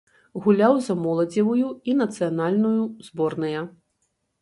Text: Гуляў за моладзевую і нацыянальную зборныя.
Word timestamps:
Гуляў 0.45 0.73
за 0.85 0.95
моладзевую 1.01 1.69
і 1.93 1.97
нацыянальную 2.01 2.83
зборныя. 3.11 3.61